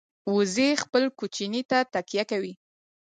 وزې 0.33 0.69
خپل 0.83 1.03
کوچني 1.19 1.61
ته 1.69 1.77
تکیه 1.93 2.23
کوي 2.31 2.53